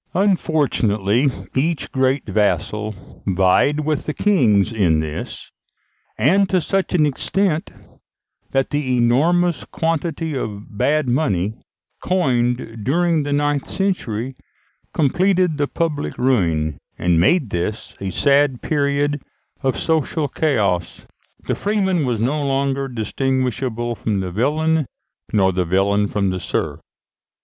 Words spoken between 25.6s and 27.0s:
villain from the serf.